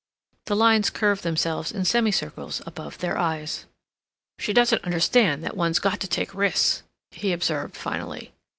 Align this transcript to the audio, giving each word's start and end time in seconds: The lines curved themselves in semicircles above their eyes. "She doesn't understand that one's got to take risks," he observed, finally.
The 0.47 0.55
lines 0.55 0.89
curved 0.89 1.21
themselves 1.21 1.71
in 1.71 1.85
semicircles 1.85 2.63
above 2.65 2.97
their 2.97 3.19
eyes. 3.19 3.65
"She 4.39 4.51
doesn't 4.51 4.83
understand 4.83 5.43
that 5.43 5.55
one's 5.55 5.77
got 5.77 5.99
to 5.99 6.07
take 6.07 6.33
risks," 6.33 6.81
he 7.11 7.31
observed, 7.31 7.77
finally. 7.77 8.33